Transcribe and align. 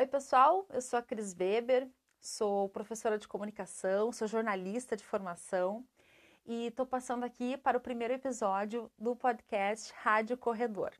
Oi, 0.00 0.06
pessoal, 0.06 0.66
eu 0.70 0.80
sou 0.80 0.98
a 0.98 1.02
Cris 1.02 1.36
Weber, 1.38 1.86
sou 2.18 2.70
professora 2.70 3.18
de 3.18 3.28
comunicação, 3.28 4.10
sou 4.10 4.26
jornalista 4.26 4.96
de 4.96 5.04
formação 5.04 5.84
e 6.46 6.68
estou 6.68 6.86
passando 6.86 7.22
aqui 7.22 7.58
para 7.58 7.76
o 7.76 7.80
primeiro 7.82 8.14
episódio 8.14 8.90
do 8.98 9.14
podcast 9.14 9.92
Rádio 9.98 10.38
Corredor. 10.38 10.90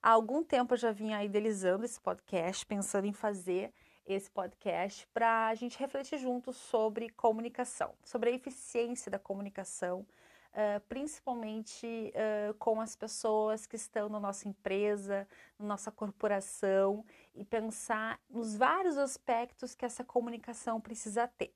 Há 0.00 0.10
algum 0.10 0.44
tempo 0.44 0.74
eu 0.74 0.78
já 0.78 0.92
vinha 0.92 1.24
idealizando 1.24 1.84
esse 1.84 2.00
podcast, 2.00 2.64
pensando 2.64 3.08
em 3.08 3.12
fazer 3.12 3.74
esse 4.06 4.30
podcast 4.30 5.08
para 5.12 5.48
a 5.48 5.54
gente 5.56 5.76
refletir 5.76 6.20
juntos 6.20 6.56
sobre 6.56 7.10
comunicação, 7.10 7.96
sobre 8.04 8.30
a 8.30 8.34
eficiência 8.34 9.10
da 9.10 9.18
comunicação 9.18 10.06
uh, 10.52 10.80
principalmente 10.88 11.86
uh, 11.86 12.54
com 12.54 12.80
as 12.80 12.96
pessoas 12.96 13.66
que 13.66 13.76
estão 13.76 14.08
na 14.08 14.20
nossa 14.20 14.48
empresa, 14.48 15.26
na 15.58 15.66
nossa 15.66 15.90
corporação 15.90 17.04
e 17.34 17.44
pensar 17.44 18.20
nos 18.28 18.56
vários 18.56 18.96
aspectos 18.98 19.74
que 19.74 19.84
essa 19.84 20.04
comunicação 20.04 20.80
precisa 20.80 21.28
ter. 21.28 21.54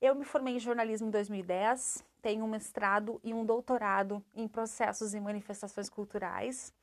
Eu 0.00 0.14
me 0.14 0.24
formei 0.24 0.56
em 0.56 0.60
jornalismo 0.60 1.08
em 1.08 1.10
2010, 1.10 2.04
tenho 2.20 2.44
um 2.44 2.48
mestrado 2.48 3.20
e 3.22 3.32
um 3.32 3.44
doutorado 3.44 4.22
em 4.34 4.46
processos 4.46 5.14
e 5.14 5.20
manifestações 5.20 5.88
culturais. 5.88 6.74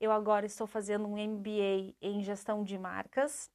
Eu 0.00 0.10
agora 0.12 0.46
estou 0.46 0.66
fazendo 0.66 1.06
um 1.06 1.16
MBA 1.16 1.94
em 2.00 2.22
gestão 2.22 2.64
de 2.64 2.78
marcas 2.78 3.50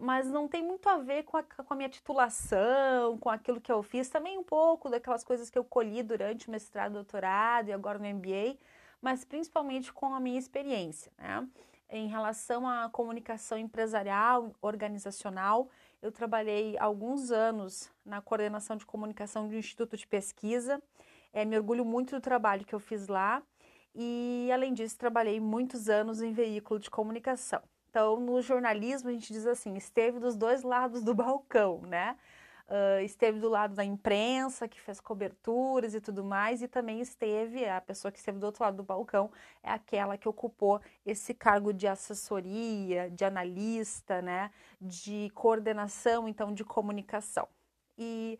Mas 0.00 0.28
não 0.28 0.48
tem 0.48 0.62
muito 0.62 0.88
a 0.88 0.96
ver 0.98 1.24
com 1.24 1.36
a, 1.36 1.42
com 1.42 1.74
a, 1.74 1.76
minha 1.76 1.88
titulação, 1.88 3.18
com 3.18 3.28
aquilo 3.28 3.60
que 3.60 3.70
eu 3.70 3.82
fiz, 3.82 4.08
também 4.08 4.38
um 4.38 4.44
pouco 4.44 4.88
daquelas 4.88 5.22
coisas 5.22 5.50
que 5.50 5.58
eu 5.58 5.64
colhi 5.64 6.02
durante 6.02 6.48
o 6.48 6.50
mestrado, 6.50 6.94
doutorado 6.94 7.68
e 7.68 7.72
agora 7.72 7.98
no 7.98 8.06
MBA, 8.06 8.56
mas 9.00 9.24
principalmente 9.24 9.92
com 9.92 10.14
a 10.14 10.20
minha 10.20 10.38
experiência, 10.38 11.12
né? 11.18 11.46
Em 11.90 12.08
relação 12.08 12.66
à 12.66 12.88
comunicação 12.88 13.58
empresarial, 13.58 14.54
organizacional, 14.62 15.68
eu 16.00 16.10
trabalhei 16.10 16.78
alguns 16.78 17.30
anos 17.30 17.92
na 18.02 18.22
coordenação 18.22 18.78
de 18.78 18.86
comunicação 18.86 19.46
de 19.46 19.56
um 19.56 19.58
instituto 19.58 19.94
de 19.94 20.06
pesquisa, 20.06 20.82
é, 21.34 21.44
me 21.44 21.54
orgulho 21.54 21.84
muito 21.84 22.16
do 22.16 22.20
trabalho 22.20 22.64
que 22.64 22.74
eu 22.74 22.80
fiz 22.80 23.08
lá, 23.08 23.42
e 23.94 24.48
além 24.52 24.72
disso, 24.72 24.96
trabalhei 24.96 25.38
muitos 25.38 25.88
anos 25.88 26.22
em 26.22 26.32
veículo 26.32 26.80
de 26.80 26.88
comunicação. 26.88 27.62
Então, 27.92 28.18
no 28.18 28.40
jornalismo, 28.40 29.10
a 29.10 29.12
gente 29.12 29.30
diz 29.30 29.46
assim: 29.46 29.74
esteve 29.74 30.18
dos 30.18 30.34
dois 30.34 30.62
lados 30.62 31.02
do 31.04 31.12
balcão, 31.14 31.82
né? 31.82 32.16
Uh, 32.66 33.02
esteve 33.04 33.38
do 33.38 33.50
lado 33.50 33.74
da 33.74 33.84
imprensa, 33.84 34.66
que 34.66 34.80
fez 34.80 34.98
coberturas 34.98 35.94
e 35.94 36.00
tudo 36.00 36.24
mais, 36.24 36.62
e 36.62 36.68
também 36.68 37.00
esteve, 37.00 37.68
a 37.68 37.82
pessoa 37.82 38.10
que 38.10 38.18
esteve 38.18 38.38
do 38.38 38.46
outro 38.46 38.64
lado 38.64 38.78
do 38.78 38.82
balcão 38.82 39.30
é 39.62 39.70
aquela 39.70 40.16
que 40.16 40.26
ocupou 40.26 40.80
esse 41.04 41.34
cargo 41.34 41.70
de 41.70 41.86
assessoria, 41.86 43.10
de 43.10 43.26
analista, 43.26 44.22
né? 44.22 44.50
De 44.80 45.30
coordenação, 45.34 46.26
então, 46.26 46.52
de 46.52 46.64
comunicação. 46.64 47.46
E 47.98 48.38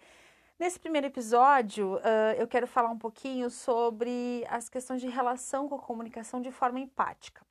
Nesse 0.58 0.78
primeiro 0.78 1.08
episódio, 1.08 1.96
uh, 1.96 2.34
eu 2.38 2.46
quero 2.46 2.68
falar 2.68 2.88
um 2.90 2.98
pouquinho 2.98 3.50
sobre 3.50 4.44
as 4.48 4.68
questões 4.68 5.00
de 5.00 5.08
relação 5.08 5.68
com 5.68 5.74
a 5.74 5.78
comunicação 5.80 6.40
de 6.40 6.52
forma 6.52 6.78
empática. 6.78 7.44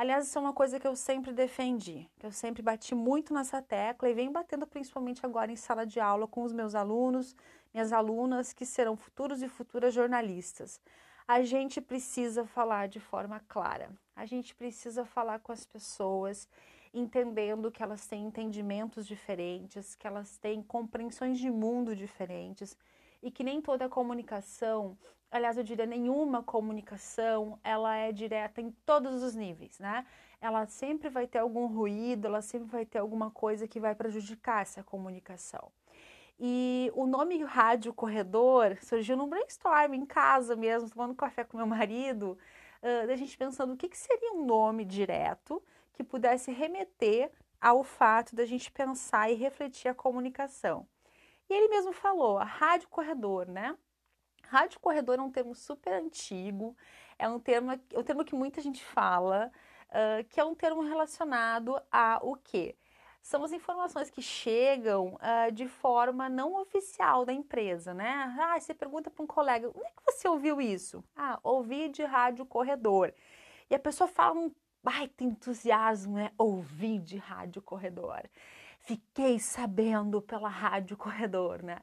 Aliás, 0.00 0.28
isso 0.28 0.38
é 0.38 0.40
uma 0.40 0.54
coisa 0.54 0.80
que 0.80 0.86
eu 0.88 0.96
sempre 0.96 1.30
defendi, 1.30 2.08
que 2.18 2.24
eu 2.24 2.32
sempre 2.32 2.62
bati 2.62 2.94
muito 2.94 3.34
nessa 3.34 3.60
tecla 3.60 4.08
e 4.08 4.14
venho 4.14 4.30
batendo 4.30 4.66
principalmente 4.66 5.26
agora 5.26 5.52
em 5.52 5.56
sala 5.56 5.84
de 5.84 6.00
aula 6.00 6.26
com 6.26 6.42
os 6.42 6.54
meus 6.54 6.74
alunos, 6.74 7.36
minhas 7.70 7.92
alunas 7.92 8.54
que 8.54 8.64
serão 8.64 8.96
futuros 8.96 9.42
e 9.42 9.48
futuras 9.48 9.92
jornalistas. 9.92 10.80
A 11.28 11.42
gente 11.42 11.82
precisa 11.82 12.46
falar 12.46 12.88
de 12.88 12.98
forma 12.98 13.40
clara. 13.46 13.90
A 14.16 14.24
gente 14.24 14.54
precisa 14.54 15.04
falar 15.04 15.38
com 15.40 15.52
as 15.52 15.66
pessoas, 15.66 16.48
entendendo 16.94 17.70
que 17.70 17.82
elas 17.82 18.06
têm 18.06 18.24
entendimentos 18.24 19.06
diferentes, 19.06 19.94
que 19.94 20.06
elas 20.06 20.38
têm 20.38 20.62
compreensões 20.62 21.38
de 21.38 21.50
mundo 21.50 21.94
diferentes 21.94 22.74
e 23.22 23.30
que 23.30 23.44
nem 23.44 23.60
toda 23.60 23.86
comunicação 23.86 24.96
aliás, 25.30 25.56
eu 25.56 25.62
diria 25.62 25.86
nenhuma 25.86 26.42
comunicação, 26.42 27.58
ela 27.62 27.96
é 27.96 28.12
direta 28.12 28.60
em 28.60 28.70
todos 28.84 29.22
os 29.22 29.34
níveis, 29.34 29.78
né? 29.78 30.04
Ela 30.40 30.66
sempre 30.66 31.08
vai 31.08 31.26
ter 31.26 31.38
algum 31.38 31.66
ruído, 31.66 32.26
ela 32.26 32.42
sempre 32.42 32.68
vai 32.68 32.84
ter 32.84 32.98
alguma 32.98 33.30
coisa 33.30 33.68
que 33.68 33.78
vai 33.78 33.94
prejudicar 33.94 34.62
essa 34.62 34.82
comunicação. 34.82 35.70
E 36.38 36.90
o 36.94 37.06
nome 37.06 37.42
Rádio 37.44 37.92
Corredor 37.92 38.78
surgiu 38.80 39.16
num 39.16 39.28
brainstorm 39.28 39.92
em 39.92 40.06
casa 40.06 40.56
mesmo, 40.56 40.88
tomando 40.88 41.14
café 41.14 41.44
com 41.44 41.58
meu 41.58 41.66
marido, 41.66 42.38
uh, 42.82 43.06
da 43.06 43.14
gente 43.14 43.36
pensando 43.36 43.74
o 43.74 43.76
que, 43.76 43.90
que 43.90 43.98
seria 43.98 44.32
um 44.32 44.46
nome 44.46 44.84
direto 44.84 45.62
que 45.92 46.02
pudesse 46.02 46.50
remeter 46.50 47.30
ao 47.60 47.84
fato 47.84 48.34
da 48.34 48.46
gente 48.46 48.72
pensar 48.72 49.30
e 49.30 49.34
refletir 49.34 49.88
a 49.88 49.94
comunicação. 49.94 50.88
E 51.48 51.52
ele 51.52 51.68
mesmo 51.68 51.92
falou, 51.92 52.38
a 52.38 52.44
Rádio 52.44 52.88
Corredor, 52.88 53.46
né? 53.46 53.76
Rádio 54.50 54.80
corredor 54.80 55.16
é 55.16 55.22
um 55.22 55.30
termo 55.30 55.54
super 55.54 55.92
antigo, 55.92 56.76
é 57.16 57.28
um 57.28 57.38
termo, 57.38 57.70
é 57.70 57.78
um 57.96 58.02
termo 58.02 58.24
que 58.24 58.34
muita 58.34 58.60
gente 58.60 58.84
fala, 58.84 59.48
uh, 59.90 60.24
que 60.28 60.40
é 60.40 60.44
um 60.44 60.56
termo 60.56 60.82
relacionado 60.82 61.80
a 61.88 62.18
o 62.20 62.34
quê? 62.34 62.74
São 63.22 63.44
as 63.44 63.52
informações 63.52 64.10
que 64.10 64.20
chegam 64.20 65.14
uh, 65.14 65.52
de 65.52 65.68
forma 65.68 66.28
não 66.28 66.60
oficial 66.60 67.24
da 67.24 67.32
empresa, 67.32 67.94
né? 67.94 68.36
Ah, 68.40 68.58
você 68.58 68.74
pergunta 68.74 69.08
para 69.08 69.22
um 69.22 69.26
colega, 69.26 69.68
onde 69.68 69.86
é 69.86 69.90
que 69.90 70.02
você 70.04 70.26
ouviu 70.26 70.60
isso? 70.60 71.04
Ah, 71.14 71.38
ouvi 71.44 71.88
de 71.88 72.02
rádio 72.02 72.44
corredor. 72.44 73.14
E 73.70 73.74
a 73.76 73.78
pessoa 73.78 74.08
fala 74.08 74.36
um 74.36 74.50
baita 74.82 75.22
entusiasmo, 75.22 76.16
né? 76.16 76.32
Ouvi 76.36 76.98
de 76.98 77.18
rádio 77.18 77.62
corredor. 77.62 78.28
Fiquei 78.80 79.38
sabendo 79.38 80.20
pela 80.20 80.48
rádio 80.48 80.96
corredor, 80.96 81.62
né? 81.62 81.78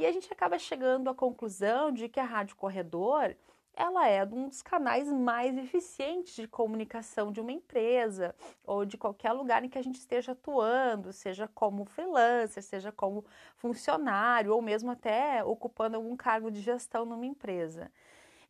E 0.00 0.06
a 0.06 0.12
gente 0.12 0.32
acaba 0.32 0.58
chegando 0.58 1.10
à 1.10 1.14
conclusão 1.14 1.92
de 1.92 2.08
que 2.08 2.18
a 2.18 2.24
rádio 2.24 2.56
corredor 2.56 3.36
ela 3.74 4.08
é 4.08 4.24
um 4.24 4.48
dos 4.48 4.62
canais 4.62 5.12
mais 5.12 5.58
eficientes 5.58 6.36
de 6.36 6.48
comunicação 6.48 7.30
de 7.30 7.38
uma 7.38 7.52
empresa 7.52 8.34
ou 8.64 8.86
de 8.86 8.96
qualquer 8.96 9.32
lugar 9.32 9.62
em 9.62 9.68
que 9.68 9.76
a 9.76 9.82
gente 9.82 9.98
esteja 9.98 10.32
atuando, 10.32 11.12
seja 11.12 11.46
como 11.48 11.84
freelancer, 11.84 12.62
seja 12.62 12.90
como 12.90 13.26
funcionário 13.56 14.54
ou 14.54 14.62
mesmo 14.62 14.90
até 14.90 15.44
ocupando 15.44 15.96
algum 15.96 16.16
cargo 16.16 16.50
de 16.50 16.62
gestão 16.62 17.04
numa 17.04 17.26
empresa. 17.26 17.92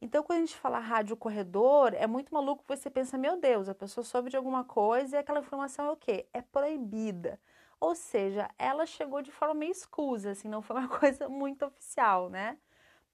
Então, 0.00 0.22
quando 0.22 0.36
a 0.36 0.42
gente 0.42 0.56
fala 0.56 0.78
rádio 0.78 1.16
corredor, 1.16 1.94
é 1.94 2.06
muito 2.06 2.32
maluco 2.32 2.62
você 2.64 2.88
pensa, 2.88 3.18
meu 3.18 3.36
Deus, 3.36 3.68
a 3.68 3.74
pessoa 3.74 4.04
soube 4.04 4.30
de 4.30 4.36
alguma 4.36 4.62
coisa 4.62 5.16
e 5.16 5.18
aquela 5.18 5.40
informação 5.40 5.86
é 5.86 5.90
o 5.90 5.96
quê? 5.96 6.28
É 6.32 6.42
proibida. 6.42 7.40
Ou 7.80 7.94
seja, 7.94 8.48
ela 8.58 8.84
chegou 8.86 9.22
de 9.22 9.32
forma 9.32 9.54
meio 9.54 9.72
escusa, 9.72 10.32
assim, 10.32 10.48
não 10.48 10.62
foi 10.62 10.76
uma 10.76 10.88
coisa 11.00 11.28
muito 11.28 11.64
oficial, 11.64 12.28
né? 12.28 12.58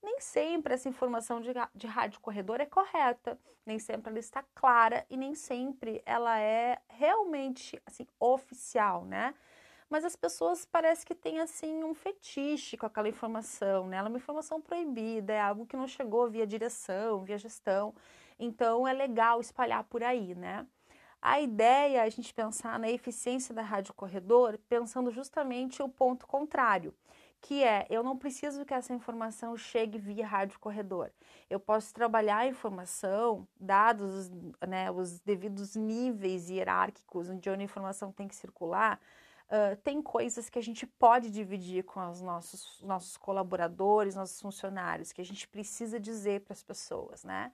Nem 0.03 0.21
sempre 0.21 0.75
essa 0.75 0.88
informação 0.88 1.41
de, 1.41 1.50
de 1.75 1.87
rádio 1.87 2.21
corredor 2.21 2.60
é 2.60 2.66
correta, 2.66 3.38
nem 3.65 3.78
sempre 3.78 4.10
ela 4.10 4.19
está 4.19 4.43
clara 4.54 5.06
e 5.10 5.16
nem 5.16 5.34
sempre 5.34 6.03
ela 6.04 6.38
é 6.38 6.81
realmente, 6.88 7.81
assim, 7.87 8.06
oficial, 8.21 9.04
né? 9.04 9.34
Mas 9.88 10.04
as 10.04 10.16
pessoas 10.16 10.65
parece 10.65 11.06
que 11.06 11.15
têm, 11.15 11.41
assim, 11.41 11.84
um 11.84 11.94
fetiche 11.94 12.77
com 12.77 12.87
aquela 12.87 13.09
informação, 13.09 13.87
né? 13.87 13.97
Ela 13.98 14.09
é 14.09 14.10
uma 14.10 14.19
informação 14.19 14.60
proibida, 14.60 15.33
é 15.33 15.41
algo 15.41 15.66
que 15.66 15.77
não 15.77 15.87
chegou 15.87 16.28
via 16.28 16.47
direção, 16.47 17.25
via 17.25 17.38
gestão, 17.38 17.94
então 18.38 18.87
é 18.87 18.93
legal 18.93 19.41
espalhar 19.41 19.84
por 19.84 20.03
aí, 20.03 20.34
né? 20.34 20.66
A 21.21 21.41
ideia 21.41 21.99
é 21.99 22.03
a 22.03 22.09
gente 22.09 22.32
pensar 22.32 22.78
na 22.78 22.88
eficiência 22.88 23.54
da 23.54 23.62
rádio 23.62 23.94
corredor 23.94 24.59
pensando 24.69 25.10
justamente 25.10 25.82
o 25.82 25.88
ponto 25.88 26.27
contrário, 26.27 26.94
que 27.41 27.65
é 27.65 27.87
eu 27.91 28.03
não 28.03 28.16
preciso 28.16 28.65
que 28.65 28.75
essa 28.75 28.93
informação 28.93 29.56
chegue 29.56 29.99
via 29.99 30.27
rádio 30.27 30.59
corredor. 30.60 31.10
Eu 31.50 31.59
posso 31.59 31.93
trabalhar 31.93 32.38
a 32.38 32.47
informação, 32.47 33.47
dados 33.59 34.31
né, 34.66 34.91
os 34.91 35.19
devidos 35.21 35.75
níveis 35.75 36.49
hierárquicos 36.49 37.28
onde 37.28 37.48
a 37.48 37.56
informação 37.62 38.12
tem 38.12 38.28
que 38.28 38.36
circular, 38.36 39.01
Uh, 39.47 39.77
tem 39.77 40.03
coisas 40.03 40.51
que 40.51 40.59
a 40.59 40.62
gente 40.62 40.84
pode 40.84 41.30
dividir 41.30 41.84
com 41.84 42.04
os 42.10 42.21
nossos, 42.21 42.83
nossos 42.83 43.16
colaboradores, 43.16 44.16
nossos 44.16 44.41
funcionários, 44.41 45.12
que 45.12 45.21
a 45.21 45.24
gente 45.24 45.47
precisa 45.47 46.01
dizer 46.01 46.41
para 46.41 46.53
as 46.53 46.65
pessoas, 46.65 47.22
né? 47.22 47.53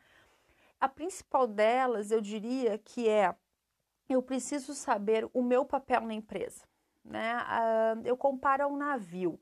A 0.81 0.88
principal 0.88 1.47
delas, 1.47 2.11
eu 2.11 2.23
diria 2.23 2.79
que 2.79 3.11
é 3.11 3.35
eu 4.08 4.22
preciso 4.22 4.75
saber 4.75 5.28
o 5.32 5.43
meu 5.43 5.64
papel 5.64 6.02
na 6.02 6.14
empresa. 6.14 6.64
Né? 7.04 7.37
Uh, 7.37 8.06
eu 8.06 8.16
comparo 8.16 8.64
a 8.64 8.66
um 8.66 8.76
navio. 8.76 9.40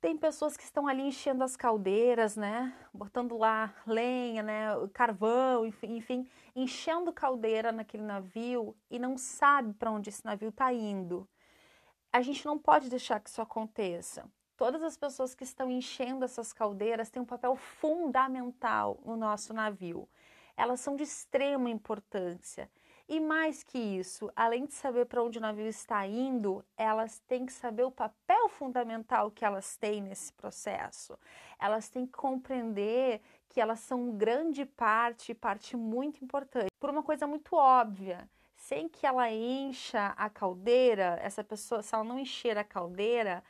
Tem 0.00 0.16
pessoas 0.16 0.56
que 0.56 0.62
estão 0.62 0.86
ali 0.86 1.02
enchendo 1.02 1.42
as 1.42 1.56
caldeiras, 1.56 2.36
né? 2.36 2.72
Botando 2.94 3.36
lá 3.36 3.74
lenha, 3.84 4.44
né? 4.44 4.68
Carvão, 4.92 5.66
enfim 5.66 6.24
enchendo 6.60 7.12
caldeira 7.12 7.70
naquele 7.70 8.02
navio 8.02 8.76
e 8.90 8.98
não 8.98 9.16
sabe 9.16 9.72
para 9.74 9.90
onde 9.90 10.10
esse 10.10 10.24
navio 10.24 10.48
está 10.48 10.72
indo. 10.72 11.28
A 12.12 12.20
gente 12.20 12.44
não 12.44 12.58
pode 12.58 12.90
deixar 12.90 13.20
que 13.20 13.28
isso 13.28 13.40
aconteça. 13.40 14.28
Todas 14.56 14.82
as 14.82 14.96
pessoas 14.96 15.34
que 15.34 15.44
estão 15.44 15.70
enchendo 15.70 16.24
essas 16.24 16.52
caldeiras 16.52 17.10
têm 17.10 17.22
um 17.22 17.26
papel 17.26 17.54
fundamental 17.54 19.00
no 19.04 19.16
nosso 19.16 19.54
navio. 19.54 20.08
Elas 20.56 20.80
são 20.80 20.96
de 20.96 21.04
extrema 21.04 21.70
importância 21.70 22.68
E 23.08 23.18
mais 23.20 23.62
que 23.62 23.78
isso, 23.78 24.30
além 24.36 24.66
de 24.66 24.74
saber 24.74 25.06
para 25.06 25.22
onde 25.22 25.38
o 25.38 25.40
navio 25.40 25.66
está 25.66 26.06
indo, 26.06 26.62
elas 26.76 27.18
têm 27.20 27.46
que 27.46 27.52
saber 27.54 27.84
o 27.84 27.90
papel 27.90 28.50
fundamental 28.50 29.30
que 29.30 29.46
elas 29.46 29.78
têm 29.78 30.02
nesse 30.02 30.30
processo. 30.34 31.18
Elas 31.58 31.88
têm 31.88 32.04
que 32.06 32.12
compreender 32.12 33.22
que 33.48 33.62
elas 33.62 33.80
são 33.80 34.10
grande 34.10 34.66
parte, 34.66 35.32
parte 35.32 35.74
muito 35.74 36.22
importante, 36.22 36.68
por 36.78 36.90
uma 36.90 37.02
coisa 37.02 37.26
muito 37.26 37.56
óbvia. 37.56 38.28
Sem 38.54 38.90
que 38.90 39.06
ela 39.06 39.30
encha 39.30 40.08
a 40.08 40.28
caldeira, 40.28 41.18
essa 41.22 41.42
pessoa, 41.42 41.82
se 41.82 41.94
ela 41.94 42.04
não 42.04 42.18
encher 42.18 42.58
a 42.58 42.64
caldeira, 42.64 43.42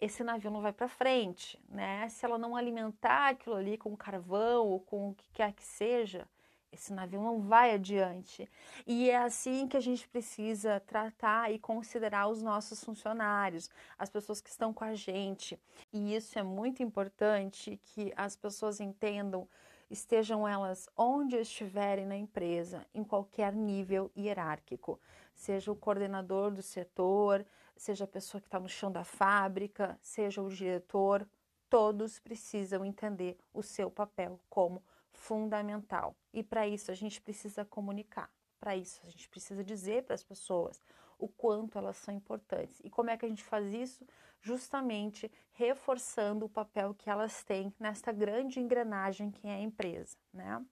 esse 0.00 0.24
navio 0.24 0.50
não 0.50 0.62
vai 0.62 0.72
para 0.72 0.88
frente, 0.88 1.60
né? 1.68 2.08
Se 2.08 2.24
ela 2.24 2.38
não 2.38 2.56
alimentar 2.56 3.28
aquilo 3.28 3.56
ali 3.56 3.76
com 3.76 3.94
carvão 3.94 4.68
ou 4.68 4.80
com 4.80 5.10
o 5.10 5.14
que 5.14 5.30
quer 5.32 5.52
que 5.52 5.64
seja, 5.64 6.26
esse 6.72 6.92
navio 6.92 7.20
não 7.20 7.40
vai 7.40 7.74
adiante. 7.74 8.48
E 8.86 9.10
é 9.10 9.18
assim 9.18 9.68
que 9.68 9.76
a 9.76 9.80
gente 9.80 10.08
precisa 10.08 10.80
tratar 10.80 11.52
e 11.52 11.58
considerar 11.58 12.28
os 12.28 12.42
nossos 12.42 12.82
funcionários, 12.82 13.70
as 13.98 14.08
pessoas 14.08 14.40
que 14.40 14.48
estão 14.48 14.72
com 14.72 14.82
a 14.82 14.94
gente. 14.94 15.60
E 15.92 16.16
isso 16.16 16.38
é 16.38 16.42
muito 16.42 16.82
importante 16.82 17.78
que 17.84 18.12
as 18.16 18.34
pessoas 18.34 18.80
entendam, 18.80 19.46
estejam 19.90 20.48
elas 20.48 20.88
onde 20.96 21.36
estiverem 21.36 22.06
na 22.06 22.16
empresa, 22.16 22.86
em 22.94 23.04
qualquer 23.04 23.52
nível 23.52 24.10
hierárquico, 24.16 24.98
seja 25.34 25.70
o 25.70 25.76
coordenador 25.76 26.50
do 26.50 26.62
setor, 26.62 27.44
seja 27.76 28.04
a 28.04 28.08
pessoa 28.08 28.40
que 28.40 28.46
está 28.46 28.58
no 28.58 28.68
chão 28.68 28.90
da 28.90 29.04
fábrica, 29.04 29.98
seja 30.00 30.40
o 30.40 30.48
diretor, 30.48 31.28
todos 31.68 32.18
precisam 32.18 32.84
entender 32.84 33.36
o 33.52 33.62
seu 33.62 33.90
papel 33.90 34.40
como 34.48 34.82
fundamental. 35.12 36.16
E 36.32 36.42
para 36.42 36.66
isso 36.66 36.90
a 36.90 36.94
gente 36.94 37.20
precisa 37.20 37.64
comunicar. 37.64 38.30
Para 38.58 38.76
isso 38.76 39.00
a 39.04 39.10
gente 39.10 39.28
precisa 39.28 39.62
dizer 39.62 40.04
para 40.04 40.14
as 40.14 40.22
pessoas 40.22 40.80
o 41.18 41.28
quanto 41.28 41.78
elas 41.78 41.96
são 41.96 42.12
importantes. 42.12 42.80
E 42.82 42.90
como 42.90 43.10
é 43.10 43.16
que 43.16 43.24
a 43.24 43.28
gente 43.28 43.44
faz 43.44 43.72
isso? 43.72 44.04
Justamente 44.40 45.30
reforçando 45.52 46.46
o 46.46 46.48
papel 46.48 46.94
que 46.94 47.08
elas 47.08 47.44
têm 47.44 47.72
nesta 47.78 48.10
grande 48.10 48.58
engrenagem 48.58 49.30
que 49.30 49.46
é 49.46 49.54
a 49.54 49.60
empresa, 49.60 50.16
né? 50.32 50.64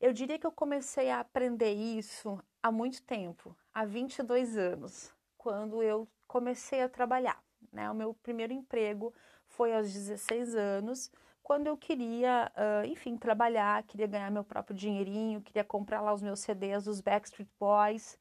Eu 0.00 0.12
diria 0.12 0.38
que 0.38 0.46
eu 0.46 0.52
comecei 0.52 1.10
a 1.10 1.18
aprender 1.18 1.72
isso 1.72 2.40
há 2.62 2.70
muito 2.70 3.02
tempo, 3.02 3.54
há 3.74 3.84
22 3.84 4.56
anos, 4.56 5.12
quando 5.36 5.82
eu 5.82 6.08
comecei 6.26 6.80
a 6.82 6.88
trabalhar. 6.88 7.42
Né? 7.72 7.90
O 7.90 7.94
meu 7.94 8.14
primeiro 8.14 8.52
emprego 8.52 9.12
foi 9.46 9.74
aos 9.74 9.92
16 9.92 10.54
anos, 10.54 11.10
quando 11.48 11.66
eu 11.66 11.78
queria, 11.78 12.52
uh, 12.54 12.84
enfim, 12.84 13.16
trabalhar, 13.16 13.82
queria 13.84 14.06
ganhar 14.06 14.30
meu 14.30 14.44
próprio 14.44 14.76
dinheirinho, 14.76 15.40
queria 15.40 15.64
comprar 15.64 16.02
lá 16.02 16.12
os 16.12 16.20
meus 16.20 16.40
CDs 16.40 16.84
dos 16.84 17.00
Backstreet 17.00 17.48
Boys, 17.58 18.18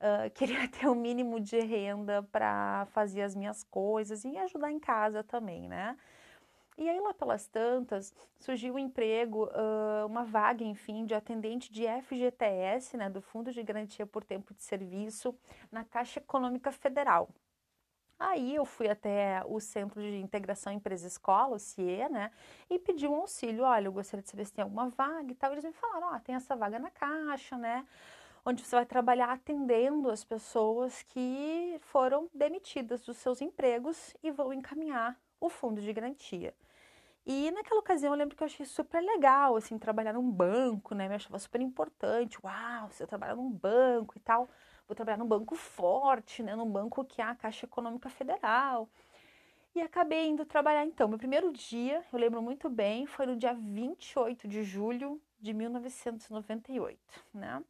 uh, 0.00 0.30
queria 0.32 0.66
ter 0.66 0.86
o 0.86 0.92
um 0.92 0.94
mínimo 0.94 1.38
de 1.38 1.60
renda 1.60 2.22
para 2.32 2.86
fazer 2.92 3.20
as 3.20 3.36
minhas 3.36 3.62
coisas 3.62 4.24
e 4.24 4.38
ajudar 4.38 4.72
em 4.72 4.78
casa 4.80 5.22
também, 5.22 5.68
né? 5.68 5.98
E 6.78 6.88
aí, 6.88 6.98
lá 6.98 7.12
pelas 7.12 7.46
tantas, 7.46 8.14
surgiu 8.38 8.72
um 8.72 8.78
emprego, 8.78 9.50
uh, 9.50 10.06
uma 10.06 10.24
vaga, 10.24 10.64
enfim, 10.64 11.04
de 11.04 11.12
atendente 11.12 11.70
de 11.70 11.84
FGTS, 11.86 12.96
né, 12.96 13.10
do 13.10 13.20
Fundo 13.20 13.52
de 13.52 13.62
Garantia 13.62 14.06
por 14.06 14.24
Tempo 14.24 14.54
de 14.54 14.62
Serviço, 14.62 15.38
na 15.70 15.84
Caixa 15.84 16.20
Econômica 16.20 16.72
Federal. 16.72 17.28
Aí 18.24 18.54
eu 18.54 18.64
fui 18.64 18.88
até 18.88 19.42
o 19.46 19.58
Centro 19.58 20.00
de 20.00 20.16
Integração 20.16 20.72
Empresa-Escola, 20.72 21.56
o 21.56 21.58
CIE, 21.58 22.08
né, 22.08 22.30
e 22.70 22.78
pedi 22.78 23.08
um 23.08 23.16
auxílio. 23.16 23.64
Olha, 23.64 23.86
eu 23.88 23.92
gostaria 23.92 24.22
de 24.22 24.30
saber 24.30 24.44
se 24.44 24.52
tem 24.52 24.62
alguma 24.62 24.88
vaga 24.90 25.32
e 25.32 25.34
tal. 25.34 25.50
Eles 25.50 25.64
me 25.64 25.72
falaram, 25.72 26.06
ó, 26.06 26.16
oh, 26.16 26.20
tem 26.20 26.36
essa 26.36 26.54
vaga 26.54 26.78
na 26.78 26.88
Caixa, 26.88 27.58
né, 27.58 27.84
onde 28.44 28.64
você 28.64 28.76
vai 28.76 28.86
trabalhar 28.86 29.32
atendendo 29.32 30.08
as 30.08 30.22
pessoas 30.22 31.02
que 31.02 31.76
foram 31.80 32.30
demitidas 32.32 33.02
dos 33.02 33.16
seus 33.16 33.40
empregos 33.40 34.14
e 34.22 34.30
vão 34.30 34.52
encaminhar 34.52 35.20
o 35.40 35.48
fundo 35.48 35.80
de 35.80 35.92
garantia. 35.92 36.54
E 37.26 37.50
naquela 37.50 37.80
ocasião 37.80 38.12
eu 38.12 38.18
lembro 38.18 38.36
que 38.36 38.42
eu 38.44 38.46
achei 38.46 38.64
super 38.64 39.00
legal, 39.00 39.56
assim, 39.56 39.78
trabalhar 39.78 40.12
num 40.12 40.30
banco, 40.30 40.94
né? 40.94 41.08
Me 41.08 41.16
achava 41.16 41.38
super 41.40 41.60
importante. 41.60 42.38
Uau, 42.44 42.88
você 42.88 43.04
trabalha 43.04 43.34
num 43.34 43.50
banco 43.50 44.16
e 44.16 44.20
tal 44.20 44.48
vou 44.92 44.96
trabalhar 44.96 45.16
num 45.16 45.26
banco 45.26 45.54
forte, 45.54 46.42
né, 46.42 46.54
num 46.54 46.70
banco 46.70 47.04
que 47.04 47.20
é 47.20 47.24
a 47.24 47.34
Caixa 47.34 47.64
Econômica 47.64 48.10
Federal. 48.10 48.88
E 49.74 49.80
acabei 49.80 50.28
indo 50.28 50.44
trabalhar 50.44 50.84
então. 50.84 51.08
Meu 51.08 51.18
primeiro 51.18 51.50
dia, 51.50 52.04
eu 52.12 52.18
lembro 52.18 52.42
muito 52.42 52.68
bem, 52.68 53.06
foi 53.06 53.24
no 53.24 53.34
dia 53.34 53.54
28 53.54 54.46
de 54.46 54.62
julho 54.62 55.20
de 55.40 55.54
1998, 55.54 56.98
né? 57.32 57.64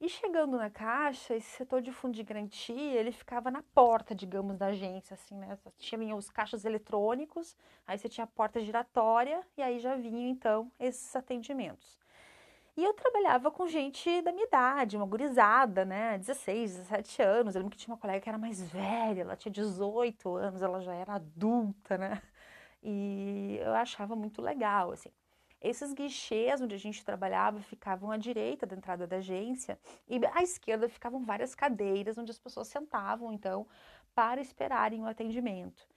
E 0.00 0.08
chegando 0.08 0.56
na 0.56 0.70
caixa, 0.70 1.34
esse 1.34 1.48
setor 1.56 1.80
de 1.80 1.90
fundo 1.90 2.14
de 2.14 2.22
garantia, 2.22 3.00
ele 3.00 3.10
ficava 3.10 3.50
na 3.50 3.62
porta, 3.74 4.14
digamos, 4.14 4.56
da 4.56 4.66
agência, 4.66 5.14
assim, 5.14 5.36
né? 5.36 5.58
Tinha 5.76 6.14
os 6.14 6.30
caixas 6.30 6.64
eletrônicos, 6.64 7.56
aí 7.86 7.98
você 7.98 8.08
tinha 8.08 8.24
a 8.24 8.28
porta 8.28 8.60
giratória 8.60 9.44
e 9.56 9.62
aí 9.62 9.80
já 9.80 9.96
vinham, 9.96 10.28
então, 10.28 10.70
esses 10.78 11.16
atendimentos. 11.16 12.03
E 12.76 12.82
eu 12.82 12.92
trabalhava 12.92 13.50
com 13.52 13.68
gente 13.68 14.20
da 14.22 14.32
minha 14.32 14.46
idade, 14.46 14.96
uma 14.96 15.06
gurizada, 15.06 15.84
né? 15.84 16.18
16, 16.18 16.78
17 16.78 17.22
anos. 17.22 17.54
Eu 17.54 17.60
lembro 17.60 17.76
que 17.76 17.82
tinha 17.82 17.92
uma 17.94 18.00
colega 18.00 18.20
que 18.20 18.28
era 18.28 18.38
mais 18.38 18.60
velha, 18.62 19.20
ela 19.22 19.36
tinha 19.36 19.52
18 19.52 20.34
anos, 20.34 20.60
ela 20.60 20.80
já 20.80 20.92
era 20.94 21.14
adulta, 21.14 21.96
né? 21.96 22.20
E 22.82 23.58
eu 23.62 23.74
achava 23.74 24.16
muito 24.16 24.42
legal, 24.42 24.92
assim. 24.92 25.10
Esses 25.60 25.94
guichês 25.94 26.60
onde 26.60 26.74
a 26.74 26.78
gente 26.78 27.02
trabalhava 27.04 27.60
ficavam 27.60 28.10
à 28.10 28.18
direita 28.18 28.66
da 28.66 28.76
entrada 28.76 29.06
da 29.06 29.16
agência 29.16 29.78
e 30.06 30.20
à 30.34 30.42
esquerda 30.42 30.88
ficavam 30.88 31.24
várias 31.24 31.54
cadeiras 31.54 32.18
onde 32.18 32.30
as 32.30 32.38
pessoas 32.38 32.68
sentavam, 32.68 33.32
então, 33.32 33.66
para 34.14 34.40
esperarem 34.40 35.00
o 35.02 35.06
atendimento. 35.06 35.88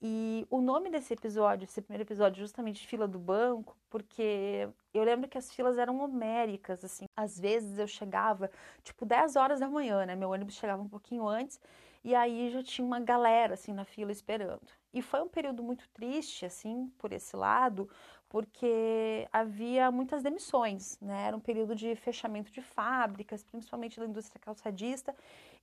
E 0.00 0.46
o 0.48 0.62
nome 0.62 0.88
desse 0.90 1.12
episódio, 1.12 1.64
esse 1.64 1.82
primeiro 1.82 2.04
episódio, 2.04 2.40
justamente 2.40 2.86
fila 2.86 3.06
do 3.06 3.18
banco, 3.18 3.76
porque 3.90 4.66
lembro 5.10 5.28
que 5.28 5.38
as 5.38 5.52
filas 5.52 5.78
eram 5.78 6.00
homéricas, 6.00 6.84
assim. 6.84 7.04
Às 7.16 7.38
vezes 7.38 7.78
eu 7.78 7.86
chegava, 7.86 8.50
tipo, 8.82 9.04
10 9.04 9.36
horas 9.36 9.60
da 9.60 9.68
manhã, 9.68 10.06
né? 10.06 10.16
Meu 10.16 10.30
ônibus 10.30 10.54
chegava 10.54 10.82
um 10.82 10.88
pouquinho 10.88 11.26
antes, 11.26 11.60
e 12.02 12.14
aí 12.14 12.50
já 12.50 12.62
tinha 12.62 12.86
uma 12.86 13.00
galera, 13.00 13.54
assim, 13.54 13.72
na 13.72 13.84
fila 13.84 14.10
esperando. 14.10 14.66
E 14.92 15.02
foi 15.02 15.20
um 15.20 15.28
período 15.28 15.62
muito 15.62 15.88
triste, 15.90 16.46
assim, 16.46 16.90
por 16.98 17.12
esse 17.12 17.36
lado, 17.36 17.88
porque 18.28 19.28
havia 19.32 19.90
muitas 19.90 20.22
demissões, 20.22 20.98
né? 21.00 21.26
Era 21.26 21.36
um 21.36 21.40
período 21.40 21.74
de 21.74 21.94
fechamento 21.96 22.50
de 22.50 22.62
fábricas, 22.62 23.42
principalmente 23.42 23.98
da 24.00 24.06
indústria 24.06 24.40
calçadista, 24.40 25.14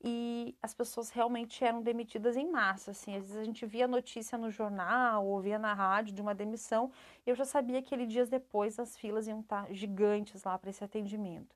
e 0.03 0.55
as 0.61 0.73
pessoas 0.73 1.09
realmente 1.09 1.63
eram 1.63 1.81
demitidas 1.81 2.37
em 2.37 2.49
massa, 2.49 2.91
assim. 2.91 3.15
Às 3.15 3.23
vezes 3.23 3.37
a 3.37 3.43
gente 3.43 3.65
via 3.65 3.87
notícia 3.87 4.37
no 4.37 4.51
jornal 4.51 5.25
ou 5.25 5.41
via 5.41 5.57
na 5.57 5.73
rádio 5.73 6.13
de 6.13 6.21
uma 6.21 6.35
demissão, 6.35 6.91
e 7.25 7.29
eu 7.29 7.35
já 7.35 7.45
sabia 7.45 7.81
que 7.81 7.93
ele 7.93 8.05
dias 8.05 8.29
depois 8.29 8.79
as 8.79 8.97
filas 8.97 9.27
iam 9.27 9.39
estar 9.39 9.71
gigantes 9.73 10.43
lá 10.43 10.57
para 10.57 10.69
esse 10.69 10.83
atendimento. 10.83 11.55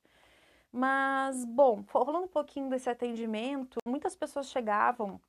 Mas, 0.72 1.44
bom, 1.46 1.84
rolando 1.92 2.26
um 2.26 2.28
pouquinho 2.28 2.70
desse 2.70 2.90
atendimento, 2.90 3.78
muitas 3.86 4.16
pessoas 4.16 4.50
chegavam 4.50 5.20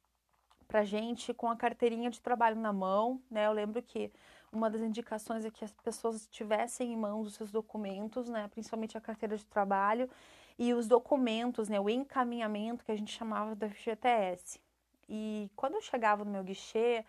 pra 0.68 0.84
gente 0.84 1.34
com 1.34 1.48
a 1.48 1.56
carteirinha 1.56 2.08
de 2.08 2.20
trabalho 2.20 2.56
na 2.58 2.72
mão, 2.72 3.20
né? 3.30 3.46
Eu 3.46 3.52
lembro 3.52 3.82
que 3.82 4.10
uma 4.52 4.70
das 4.70 4.80
indicações 4.82 5.44
é 5.44 5.50
que 5.50 5.64
as 5.64 5.72
pessoas 5.72 6.26
tivessem 6.28 6.92
em 6.92 6.96
mãos 6.96 7.26
os 7.26 7.34
seus 7.34 7.50
documentos, 7.50 8.28
né, 8.28 8.48
principalmente 8.48 8.96
a 8.96 9.00
carteira 9.00 9.36
de 9.36 9.44
trabalho 9.46 10.08
e 10.58 10.74
os 10.74 10.86
documentos, 10.86 11.68
né, 11.68 11.80
o 11.80 11.88
encaminhamento 11.88 12.84
que 12.84 12.92
a 12.92 12.96
gente 12.96 13.12
chamava 13.12 13.54
do 13.54 13.68
FGTS. 13.68 14.60
E 15.08 15.50
quando 15.56 15.74
eu 15.74 15.80
chegava 15.80 16.24
no 16.24 16.30
meu 16.30 16.42
guichê, 16.42 17.04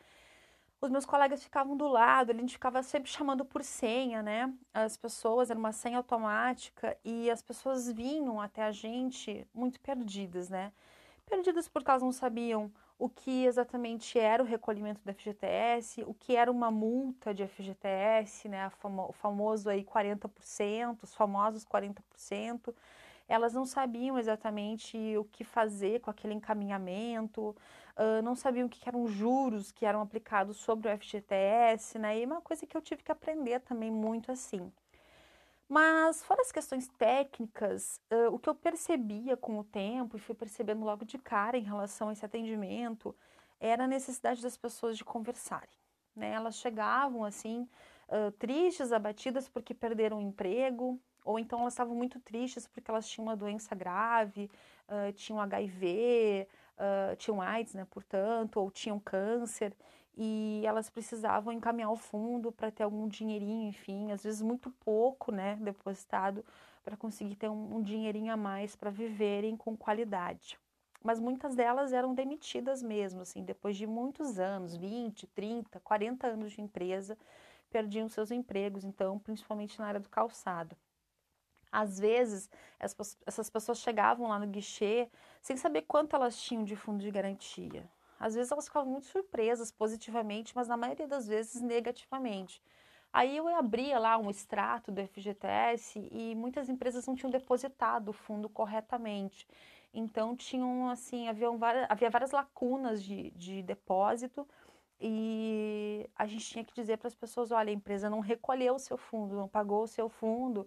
os 0.81 0.89
meus 0.89 1.05
colegas 1.05 1.41
ficavam 1.41 1.77
do 1.77 1.87
lado, 1.87 2.31
a 2.31 2.35
gente 2.35 2.53
ficava 2.53 2.83
sempre 2.83 3.09
chamando 3.09 3.45
por 3.45 3.63
senha, 3.63 4.21
né? 4.21 4.53
As 4.73 4.97
pessoas, 4.97 5.49
era 5.49 5.57
uma 5.57 5.71
senha 5.71 5.97
automática 5.97 6.97
e 7.05 7.31
as 7.31 7.41
pessoas 7.41 7.89
vinham 7.89 8.41
até 8.41 8.63
a 8.63 8.71
gente 8.71 9.47
muito 9.53 9.79
perdidas, 9.79 10.49
né? 10.49 10.73
Perdidas 11.25 11.69
porque 11.69 11.89
elas 11.89 12.03
não 12.03 12.11
sabiam 12.11 12.69
o 12.99 13.09
que 13.09 13.45
exatamente 13.45 14.19
era 14.19 14.43
o 14.43 14.45
recolhimento 14.45 15.01
do 15.03 15.13
FGTS, 15.13 16.03
o 16.03 16.13
que 16.13 16.35
era 16.35 16.51
uma 16.51 16.69
multa 16.69 17.33
de 17.33 17.47
FGTS, 17.47 18.47
né, 18.47 18.69
o 18.83 19.11
famoso 19.13 19.69
aí 19.69 19.83
40%, 19.83 21.03
os 21.03 21.13
famosos 21.13 21.65
40%. 21.65 22.73
Elas 23.27 23.53
não 23.53 23.65
sabiam 23.65 24.17
exatamente 24.17 24.97
o 25.17 25.23
que 25.25 25.43
fazer 25.43 26.01
com 26.01 26.09
aquele 26.09 26.33
encaminhamento, 26.33 27.55
uh, 27.97 28.21
não 28.23 28.35
sabiam 28.35 28.67
o 28.67 28.69
que 28.69 28.87
eram 28.87 29.07
juros 29.07 29.71
que 29.71 29.85
eram 29.85 30.01
aplicados 30.01 30.57
sobre 30.57 30.91
o 30.91 30.97
FGTS, 30.97 31.97
né? 31.97 32.19
E 32.19 32.25
uma 32.25 32.41
coisa 32.41 32.65
que 32.65 32.75
eu 32.75 32.81
tive 32.81 33.03
que 33.03 33.11
aprender 33.11 33.59
também 33.61 33.89
muito 33.91 34.31
assim. 34.31 34.71
Mas, 35.67 36.23
fora 36.23 36.41
as 36.41 36.51
questões 36.51 36.87
técnicas, 36.87 37.99
uh, 38.11 38.33
o 38.33 38.37
que 38.37 38.49
eu 38.49 38.55
percebia 38.55 39.35
com 39.37 39.57
o 39.57 39.63
tempo 39.63 40.17
e 40.17 40.19
fui 40.19 40.35
percebendo 40.35 40.83
logo 40.83 41.05
de 41.05 41.17
cara 41.17 41.57
em 41.57 41.63
relação 41.63 42.09
a 42.09 42.13
esse 42.13 42.25
atendimento 42.25 43.15
era 43.59 43.85
a 43.85 43.87
necessidade 43.87 44.41
das 44.41 44.57
pessoas 44.57 44.97
de 44.97 45.05
conversarem. 45.05 45.75
Né? 46.15 46.31
Elas 46.31 46.57
chegavam 46.57 47.23
assim, 47.23 47.67
tristes, 48.37 48.91
abatidas 48.91 49.47
porque 49.47 49.73
perderam 49.73 50.17
o 50.17 50.21
emprego, 50.21 50.99
ou 51.23 51.39
então 51.39 51.61
elas 51.61 51.73
estavam 51.73 51.95
muito 51.95 52.19
tristes 52.19 52.67
porque 52.67 52.89
elas 52.89 53.07
tinham 53.07 53.27
uma 53.27 53.35
doença 53.35 53.73
grave, 53.73 54.49
uh, 54.87 55.11
tinham 55.13 55.39
HIV, 55.39 56.47
uh, 56.77 57.15
tinham 57.15 57.41
AIDS, 57.41 57.73
né, 57.73 57.87
portanto, 57.89 58.57
ou 58.57 58.69
tinham 58.69 58.99
câncer, 58.99 59.75
e 60.15 60.61
elas 60.65 60.89
precisavam 60.89 61.53
encaminhar 61.53 61.91
o 61.91 61.95
fundo 61.95 62.51
para 62.51 62.69
ter 62.69 62.83
algum 62.83 63.07
dinheirinho, 63.07 63.69
enfim, 63.69 64.11
às 64.11 64.23
vezes 64.23 64.41
muito 64.41 64.69
pouco, 64.69 65.31
né, 65.31 65.57
depositado, 65.61 66.45
para 66.83 66.97
conseguir 66.97 67.35
ter 67.35 67.49
um, 67.49 67.77
um 67.77 67.81
dinheirinho 67.81 68.31
a 68.31 68.37
mais 68.37 68.75
para 68.75 68.89
viverem 68.89 69.55
com 69.55 69.75
qualidade. 69.75 70.59
Mas 71.01 71.19
muitas 71.19 71.55
delas 71.55 71.91
eram 71.91 72.13
demitidas 72.13 72.81
mesmo, 72.81 73.21
assim, 73.21 73.43
depois 73.43 73.75
de 73.75 73.85
muitos 73.85 74.39
anos, 74.39 74.75
20, 74.75 75.27
30, 75.27 75.79
40 75.81 76.27
anos 76.27 76.51
de 76.51 76.61
empresa, 76.61 77.17
perdiam 77.73 78.07
seus 78.07 78.29
empregos, 78.29 78.83
então, 78.83 79.17
principalmente 79.17 79.79
na 79.79 79.87
área 79.87 79.99
do 79.99 80.07
calçado. 80.07 80.77
Às 81.71 81.97
vezes, 81.97 82.47
essas 83.25 83.49
pessoas 83.49 83.79
chegavam 83.79 84.27
lá 84.27 84.37
no 84.37 84.45
guichê 84.45 85.09
sem 85.41 85.57
saber 85.57 85.81
quanto 85.81 86.15
elas 86.15 86.39
tinham 86.39 86.63
de 86.63 86.75
fundo 86.75 87.01
de 87.01 87.09
garantia. 87.09 87.89
Às 88.19 88.35
vezes 88.35 88.51
elas 88.51 88.67
ficavam 88.67 88.91
muito 88.91 89.07
surpresas 89.07 89.71
positivamente, 89.71 90.55
mas 90.55 90.67
na 90.67 90.77
maioria 90.77 91.07
das 91.07 91.27
vezes 91.27 91.59
negativamente. 91.63 92.61
Aí 93.11 93.35
eu 93.37 93.47
abria 93.47 93.97
lá 93.97 94.19
um 94.19 94.29
extrato 94.29 94.91
do 94.91 95.01
FGTS 95.01 96.07
e 96.11 96.35
muitas 96.35 96.69
empresas 96.69 97.07
não 97.07 97.15
tinham 97.15 97.31
depositado 97.31 98.09
o 98.09 98.13
fundo 98.13 98.47
corretamente. 98.47 99.47
Então 99.91 100.35
tinham 100.35 100.89
assim, 100.89 101.27
havia 101.27 101.49
várias, 101.51 101.87
havia 101.89 102.09
várias 102.11 102.31
lacunas 102.31 103.03
de, 103.03 103.31
de 103.31 103.63
depósito 103.63 104.47
e 105.05 106.09
a 106.15 106.25
gente 106.25 106.45
tinha 106.45 106.63
que 106.63 106.73
dizer 106.73 106.97
para 106.97 107.09
as 107.09 107.15
pessoas, 107.15 107.51
olha, 107.51 107.69
a 107.69 107.73
empresa 107.73 108.09
não 108.09 108.21
recolheu 108.21 108.75
o 108.75 108.79
seu 108.79 108.97
fundo, 108.97 109.35
não 109.35 109.49
pagou 109.49 109.83
o 109.83 109.87
seu 109.87 110.07
fundo, 110.07 110.65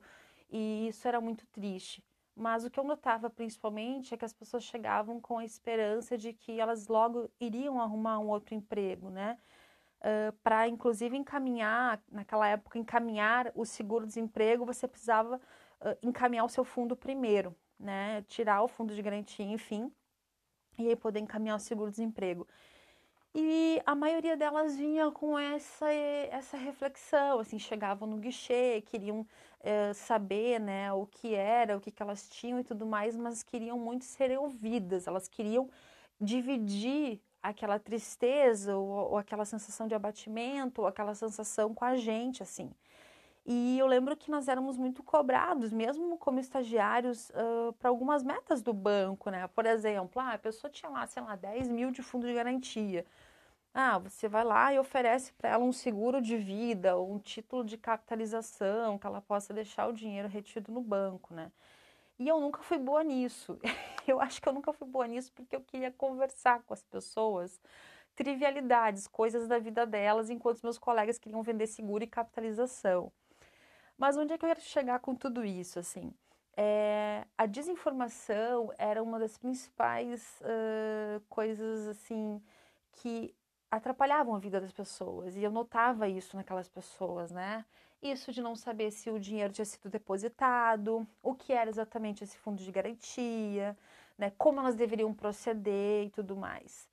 e 0.51 0.89
isso 0.89 1.09
era 1.09 1.23
muito 1.23 1.47
triste. 1.47 2.05
Mas 2.35 2.63
o 2.63 2.71
que 2.71 2.79
eu 2.79 2.85
notava 2.85 3.31
principalmente 3.31 4.13
é 4.13 4.17
que 4.19 4.27
as 4.27 4.35
pessoas 4.35 4.63
chegavam 4.63 5.19
com 5.19 5.39
a 5.39 5.45
esperança 5.45 6.19
de 6.19 6.35
que 6.35 6.61
elas 6.61 6.87
logo 6.87 7.31
iriam 7.41 7.81
arrumar 7.81 8.19
um 8.19 8.29
outro 8.29 8.55
emprego, 8.55 9.09
né? 9.09 9.39
Uh, 10.01 10.31
para 10.43 10.69
inclusive 10.69 11.17
encaminhar, 11.17 12.03
naquela 12.13 12.47
época, 12.47 12.79
encaminhar 12.79 13.51
o 13.55 13.65
seguro-desemprego, 13.65 14.67
você 14.67 14.87
precisava 14.87 15.37
uh, 15.81 15.97
encaminhar 16.03 16.45
o 16.45 16.51
seu 16.51 16.63
fundo 16.63 16.95
primeiro, 16.95 17.57
né? 17.81 18.21
Tirar 18.29 18.63
o 18.63 18.69
fundo 18.69 18.95
de 18.95 19.01
garantia, 19.01 19.47
enfim, 19.47 19.91
e 20.79 20.89
aí 20.89 20.97
poder 20.97 21.21
encaminhar 21.21 21.57
o 21.57 21.61
seguro-desemprego. 21.61 22.47
E 23.35 23.83
a 23.85 23.95
maioria 23.95 24.37
delas 24.37 24.77
vinha 24.77 25.11
com 25.11 25.39
essa, 25.39 25.91
essa 25.93 26.57
reflexão, 26.57 27.39
assim, 27.39 27.59
chegavam 27.59 28.09
no 28.09 28.17
guichê, 28.17 28.83
queriam 28.87 29.27
é, 29.61 29.93
saber, 29.93 30.59
né, 30.59 30.93
o 30.93 31.07
que 31.07 31.35
era, 31.35 31.77
o 31.77 31.81
que, 31.81 31.91
que 31.91 32.03
elas 32.03 32.29
tinham 32.31 32.59
e 32.61 32.65
tudo 32.65 32.87
mais, 32.87 33.15
mas 33.17 33.43
queriam 33.43 33.79
muito 33.79 34.05
ser 34.05 34.39
ouvidas, 34.39 35.07
elas 35.07 35.29
queriam 35.29 35.69
dividir 36.21 37.21
aquela 37.43 37.79
tristeza 37.79 38.77
ou, 38.77 38.89
ou 39.13 39.19
aquela 39.19 39.45
sensação 39.45 39.87
de 39.87 39.95
abatimento, 39.95 40.81
ou 40.83 40.87
aquela 40.87 41.15
sensação 41.15 41.75
com 41.75 41.85
a 41.85 41.97
gente, 41.97 42.43
assim. 42.43 42.71
E 43.49 43.79
eu 43.79 43.87
lembro 43.87 44.17
que 44.17 44.29
nós 44.29 44.49
éramos 44.49 44.77
muito 44.77 45.05
cobrados, 45.05 45.73
mesmo 45.73 46.19
como 46.19 46.41
estagiários, 46.41 47.31
uh, 47.31 47.73
para 47.75 47.89
algumas 47.89 48.25
metas 48.25 48.61
do 48.61 48.73
banco, 48.73 49.31
né? 49.31 49.47
Por 49.49 49.65
exemplo, 49.67 50.21
ah, 50.21 50.33
a 50.33 50.39
pessoa 50.39 50.69
tinha 50.69 50.91
lá, 50.91 51.07
sei 51.07 51.23
lá, 51.23 51.37
10 51.37 51.69
mil 51.69 51.93
de 51.93 52.03
fundo 52.03 52.27
de 52.27 52.35
garantia. 52.35 53.07
Ah, 53.75 53.99
você 53.99 54.29
vai 54.29 54.43
lá 54.45 54.73
e 54.75 54.79
oferece 54.81 55.33
para 55.35 55.51
ela 55.51 55.65
um 55.65 55.73
seguro 55.73 56.21
de 56.21 56.37
vida, 56.37 56.97
ou 56.97 57.13
um 57.15 57.19
título 57.21 57.65
de 57.65 57.79
capitalização, 57.79 58.99
que 58.99 59.07
ela 59.07 59.21
possa 59.21 59.55
deixar 59.55 59.87
o 59.89 59.93
dinheiro 59.93 60.29
retido 60.29 60.73
no 60.73 60.81
banco, 60.81 61.33
né? 61.35 61.53
E 62.19 62.29
eu 62.29 62.41
nunca 62.41 62.63
fui 62.63 62.79
boa 62.79 63.05
nisso. 63.05 63.59
Eu 64.09 64.21
acho 64.21 64.41
que 64.41 64.49
eu 64.49 64.53
nunca 64.53 64.73
fui 64.73 64.87
boa 64.87 65.07
nisso 65.09 65.33
porque 65.35 65.57
eu 65.57 65.61
queria 65.61 65.91
conversar 65.91 66.63
com 66.63 66.73
as 66.73 66.85
pessoas, 66.85 67.61
trivialidades, 68.15 69.09
coisas 69.09 69.49
da 69.49 69.59
vida 69.59 69.85
delas, 69.85 70.31
enquanto 70.31 70.63
meus 70.63 70.79
colegas 70.79 71.19
queriam 71.19 71.43
vender 71.43 71.67
seguro 71.67 72.05
e 72.05 72.07
capitalização. 72.07 73.13
Mas 73.99 74.17
onde 74.17 74.33
é 74.33 74.39
que 74.39 74.45
eu 74.45 74.49
quero 74.49 74.61
chegar 74.61 74.99
com 75.01 75.15
tudo 75.15 75.45
isso, 75.45 75.79
assim? 75.79 76.13
É, 76.57 77.27
a 77.37 77.47
desinformação 77.47 78.73
era 78.79 79.03
uma 79.03 79.19
das 79.19 79.37
principais 79.37 80.41
uh, 80.41 81.21
coisas, 81.29 81.87
assim, 81.89 82.43
que 82.93 83.35
atrapalhavam 83.71 84.35
a 84.35 84.39
vida 84.39 84.61
das 84.61 84.73
pessoas. 84.73 85.37
E 85.37 85.43
eu 85.43 85.51
notava 85.51 86.09
isso 86.09 86.37
naquelas 86.37 86.69
pessoas, 86.69 87.31
né? 87.31 87.65
Isso 88.03 88.33
de 88.33 88.43
não 88.43 88.55
saber 88.55 88.91
se 88.91 89.11
o 89.11 89.19
dinheiro 89.19 89.53
tinha 89.53 89.65
sido 89.65 89.89
depositado, 89.91 91.07
o 91.23 91.35
que 91.35 91.53
era 91.53 91.69
exatamente 91.69 92.23
esse 92.25 92.37
fundo 92.39 92.63
de 92.63 92.71
garantia, 92.71 93.77
né? 94.19 94.33
Como 94.39 94.61
elas 94.61 94.75
deveriam 94.77 95.13
proceder 95.15 96.07
e 96.07 96.11
tudo 96.11 96.37
mais. 96.37 96.89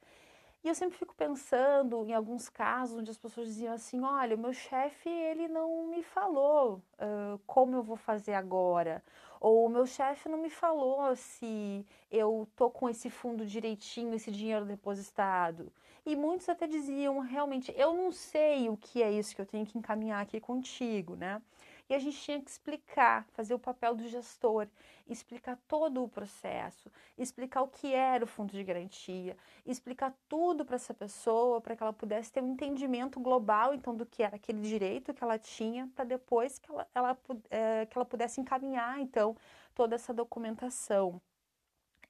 E 0.64 0.70
eu 0.70 0.76
sempre 0.76 0.98
fico 0.98 1.14
pensando 1.14 2.06
em 2.06 2.14
alguns 2.14 2.48
casos 2.48 2.98
onde 2.98 3.12
as 3.12 3.18
pessoas 3.18 3.48
diziam 3.48 3.74
assim: 3.74 4.02
olha, 4.02 4.36
o 4.36 4.40
meu 4.40 4.54
chefe 4.54 5.10
ele 5.10 5.50
não 5.50 5.88
me 5.88 6.02
falou 6.02 6.82
uh, 7.00 7.38
como 7.46 7.76
eu 7.76 7.84
vou 7.84 7.98
fazer 7.98 8.34
agora, 8.34 9.04
ou 9.42 9.66
o 9.66 9.70
meu 9.70 9.86
chefe 9.86 10.30
não 10.30 10.38
me 10.38 10.50
falou 10.50 11.14
se 11.18 11.86
eu 12.10 12.48
tô 12.56 12.70
com 12.70 12.90
esse 12.90 13.10
fundo 13.10 13.46
direitinho, 13.46 14.14
esse 14.14 14.32
dinheiro 14.32 14.66
depositado. 14.66 15.70
E 16.06 16.16
muitos 16.16 16.48
até 16.48 16.66
diziam, 16.66 17.20
realmente, 17.20 17.74
eu 17.78 17.94
não 17.94 18.12
sei 18.12 18.70
o 18.70 18.78
que 18.78 19.02
é 19.04 19.12
isso 19.12 19.36
que 19.36 19.42
eu 19.42 19.46
tenho 19.46 19.66
que 19.66 19.78
encaminhar 19.78 20.22
aqui 20.22 20.40
contigo, 20.40 21.16
né? 21.16 21.42
E 21.90 21.94
a 21.94 22.00
gente 22.00 22.18
tinha 22.18 22.42
que 22.42 22.50
explicar, 22.50 23.26
fazer 23.34 23.54
o 23.54 23.60
papel 23.60 23.94
do 23.94 24.08
gestor, 24.08 24.68
explicar 25.08 25.58
todo 25.68 26.04
o 26.04 26.08
processo, 26.08 26.90
explicar 27.18 27.62
o 27.62 27.68
que 27.68 27.94
era 27.94 28.24
o 28.24 28.28
fundo 28.28 28.52
de 28.52 28.64
garantia, 28.64 29.36
explicar 29.66 30.14
tudo 30.30 30.66
para 30.66 30.76
essa 30.76 30.94
pessoa, 30.94 31.60
para 31.60 31.76
que 31.76 31.84
ela 31.84 31.94
pudesse 31.94 32.32
ter 32.32 32.42
um 32.42 32.54
entendimento 32.54 33.20
global, 33.20 33.74
então, 33.74 33.96
do 33.96 34.06
que 34.06 34.24
era 34.24 34.38
aquele 34.38 34.62
direito 34.62 35.14
que 35.14 35.24
ela 35.24 35.38
tinha, 35.38 35.90
para 35.94 36.06
depois 36.06 36.58
que 36.58 36.72
ela, 36.72 36.88
ela, 36.96 37.18
é, 37.50 37.86
que 37.86 37.98
ela 37.98 38.06
pudesse 38.06 38.40
encaminhar, 38.40 39.00
então, 39.00 39.36
toda 39.76 39.96
essa 39.96 40.14
documentação. 40.14 41.22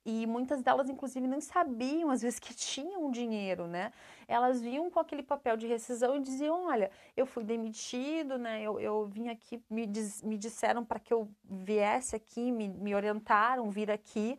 E 0.06 0.28
muitas 0.28 0.62
delas, 0.62 0.90
inclusive, 0.90 1.26
nem 1.26 1.40
sabiam, 1.40 2.12
às 2.12 2.22
vezes, 2.22 2.38
que 2.38 2.54
tinham 2.54 3.10
dinheiro, 3.10 3.68
né? 3.68 3.94
Elas 4.28 4.62
vinham 4.62 4.90
com 4.92 5.00
aquele 5.00 5.24
papel 5.24 5.56
de 5.56 5.66
rescisão 5.66 6.18
e 6.18 6.20
diziam: 6.20 6.66
Olha, 6.66 6.92
eu 7.16 7.26
fui 7.26 7.44
demitido, 7.44 8.38
né? 8.38 8.62
Eu, 8.62 8.80
eu 8.82 9.06
vim 9.06 9.30
aqui, 9.30 9.64
me, 9.70 9.86
diz, 9.86 10.22
me 10.22 10.38
disseram 10.38 10.84
para 10.84 11.00
que 11.00 11.14
eu 11.14 11.30
viesse 11.46 12.16
aqui, 12.16 12.52
me, 12.52 12.68
me 12.68 12.94
orientaram, 12.94 13.70
vir 13.70 13.90
aqui 13.90 14.38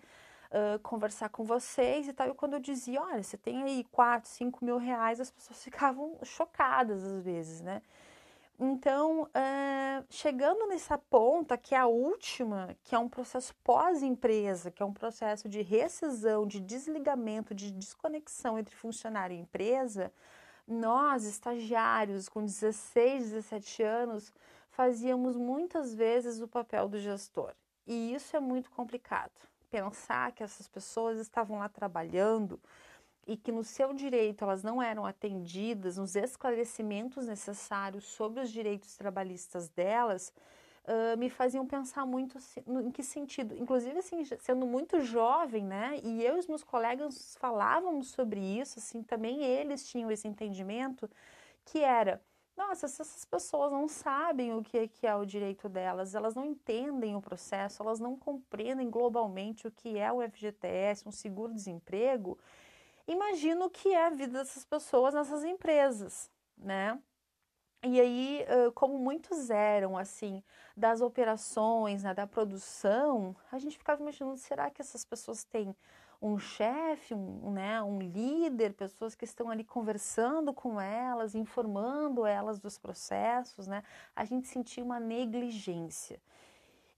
uh, 0.51 0.79
conversar 0.81 1.31
com 1.31 1.45
vocês 1.45 2.09
e 2.09 2.13
tal. 2.13 2.29
E 2.29 2.35
quando 2.35 2.55
eu 2.55 2.61
dizia: 2.61 3.01
Olha, 3.01 3.23
você 3.23 3.39
tem 3.39 3.63
aí 3.63 3.85
4, 3.91 4.29
5 4.29 4.65
mil 4.65 4.77
reais, 4.77 5.19
as 5.19 5.31
pessoas 5.31 5.63
ficavam 5.65 6.19
chocadas 6.23 7.03
às 7.03 7.23
vezes, 7.23 7.63
né? 7.63 7.81
Então, 8.59 9.23
uh, 9.23 10.05
chegando 10.09 10.67
nessa 10.69 10.97
ponta, 10.97 11.59
que 11.59 11.75
é 11.75 11.79
a 11.79 11.87
última, 11.87 12.77
que 12.85 12.95
é 12.95 12.99
um 12.99 13.09
processo 13.09 13.53
pós-empresa, 13.65 14.71
que 14.71 14.83
é 14.83 14.87
um 14.87 14.93
processo 14.93 15.49
de 15.49 15.61
rescisão, 15.61 16.47
de 16.47 16.61
desligamento, 16.61 17.53
de 17.53 17.73
desconexão 17.73 18.57
entre 18.57 18.75
funcionário 18.77 19.37
e 19.37 19.41
empresa, 19.41 20.13
nós, 20.67 21.25
estagiários 21.25 22.29
com 22.29 22.45
16, 22.45 23.33
17 23.33 23.83
anos, 23.83 24.33
fazíamos 24.71 25.37
muitas 25.37 25.93
vezes 25.93 26.41
o 26.41 26.49
papel 26.49 26.89
do 26.89 26.99
gestor. 26.99 27.53
E 27.87 28.15
isso 28.15 28.37
é 28.37 28.41
muito 28.41 28.71
complicado. 28.71 29.33
Pensar 29.69 30.31
que 30.33 30.45
essas 30.45 30.69
pessoas 30.69 31.19
estavam 31.19 31.59
lá 31.59 31.69
trabalhando 31.69 32.61
e 33.27 33.37
que 33.37 33.53
no 33.53 33.63
seu 33.63 33.93
direito 33.93 34.45
elas 34.45 34.63
não 34.63 34.83
eram 34.83 35.05
atendidas, 35.05 35.97
nos 35.97 36.17
esclarecimentos 36.17 37.27
necessários 37.27 38.05
sobre 38.05 38.41
os 38.41 38.51
direitos 38.51 38.97
trabalhistas 38.97 39.69
delas, 39.69 40.33
uh, 40.85 41.17
me 41.19 41.31
faziam 41.31 41.67
pensar 41.67 42.07
muito 42.07 42.39
em 42.67 42.91
que 42.91 43.03
sentido. 43.03 43.55
Inclusive, 43.57 43.99
assim, 43.99 44.25
sendo 44.39 44.67
muito 44.67 45.01
jovem, 45.01 45.65
né? 45.65 46.01
E 46.03 46.25
eu 46.25 46.37
e 46.37 46.39
os 46.39 46.47
meus 46.47 46.63
colegas 46.63 47.37
falávamos 47.41 48.09
sobre 48.09 48.41
isso, 48.41 48.79
assim, 48.79 49.03
também 49.03 49.43
eles 49.43 49.89
tinham 49.89 50.11
esse 50.11 50.29
entendimento 50.29 51.11
que 51.65 51.81
era 51.81 52.21
nossa, 52.57 52.87
se 52.87 53.03
essas 53.03 53.25
pessoas 53.25 53.73
não 53.73 53.89
sabem 53.89 54.55
o 54.55 54.63
que 54.63 54.89
é 55.07 55.15
o 55.15 55.25
direito 55.25 55.69
delas, 55.69 56.15
elas 56.15 56.37
não 56.37 56.45
entendem 56.45 57.17
o 57.17 57.21
processo, 57.21 57.83
elas 57.83 57.99
não 57.99 58.17
compreendem 58.17 58.89
globalmente 58.89 59.67
o 59.67 59.73
que 59.73 59.99
é 59.99 60.13
o 60.13 60.23
FGTS, 60.23 61.09
um 61.09 61.11
seguro-desemprego, 61.11 62.39
imagino 63.07 63.71
que 63.71 63.93
é 63.93 64.07
a 64.07 64.11
vida 64.11 64.39
dessas 64.39 64.65
pessoas 64.65 65.15
nessas 65.15 65.45
empresas, 65.45 66.31
né? 66.57 66.99
E 67.83 68.01
aí, 68.01 68.47
como 68.75 68.99
muitos 68.99 69.51
eram, 69.51 69.97
assim, 69.99 70.43
das 70.75 71.03
operações, 71.03 72.03
né, 72.03 72.15
da 72.15 72.27
produção, 72.27 73.37
a 73.53 73.59
gente 73.59 73.77
ficava 73.77 74.01
imaginando, 74.01 74.39
será 74.39 74.71
que 74.71 74.81
essas 74.81 75.05
pessoas 75.05 75.45
têm 75.45 75.77
um 76.21 76.39
chefe, 76.39 77.13
um, 77.13 77.53
né, 77.53 77.83
um 77.83 77.99
líder, 77.99 78.73
pessoas 78.73 79.15
que 79.15 79.27
estão 79.27 79.51
ali 79.51 79.63
conversando 79.63 80.55
com 80.55 80.81
elas, 80.81 81.35
informando 81.35 82.25
elas 82.25 82.59
dos 82.59 82.79
processos, 82.79 83.67
né? 83.67 83.83
A 84.17 84.25
gente 84.25 84.49
sentia 84.49 84.83
uma 84.83 84.99
negligência. 84.99 86.19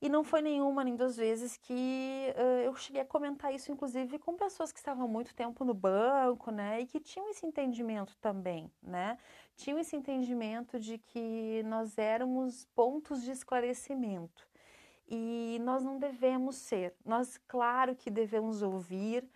E 0.00 0.10
não 0.10 0.22
foi 0.22 0.42
nenhuma 0.42 0.84
nem 0.84 0.94
duas 0.94 1.16
vezes 1.16 1.56
que 1.56 2.34
uh, 2.36 2.64
eu 2.64 2.74
cheguei 2.74 3.00
a 3.00 3.04
comentar 3.04 3.54
isso, 3.54 3.72
inclusive, 3.72 4.18
com 4.18 4.36
pessoas 4.36 4.70
que 4.70 4.78
estavam 4.78 5.08
muito 5.08 5.34
tempo 5.34 5.64
no 5.64 5.72
banco, 5.72 6.50
né? 6.50 6.80
E 6.82 6.86
que 6.86 7.00
tinham 7.00 7.30
esse 7.30 7.46
entendimento 7.46 8.14
também, 8.18 8.70
né? 8.82 9.16
Tinham 9.56 9.78
esse 9.78 9.96
entendimento 9.96 10.78
de 10.78 10.98
que 10.98 11.62
nós 11.64 11.96
éramos 11.96 12.66
pontos 12.74 13.22
de 13.22 13.30
esclarecimento. 13.30 14.46
E 15.08 15.58
nós 15.62 15.82
não 15.82 15.98
devemos 15.98 16.56
ser. 16.56 16.94
Nós, 17.04 17.38
claro 17.48 17.94
que 17.96 18.10
devemos 18.10 18.60
ouvir 18.60 19.26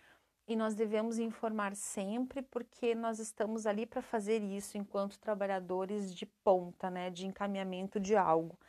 e 0.47 0.55
nós 0.55 0.75
devemos 0.75 1.17
informar 1.17 1.75
sempre, 1.75 2.41
porque 2.43 2.93
nós 2.93 3.17
estamos 3.19 3.65
ali 3.65 3.87
para 3.87 4.01
fazer 4.01 4.43
isso 4.43 4.77
enquanto 4.77 5.19
trabalhadores 5.19 6.13
de 6.13 6.25
ponta, 6.25 6.91
né? 6.91 7.09
De 7.09 7.25
encaminhamento 7.25 7.99
de 7.99 8.15
algo. 8.15 8.59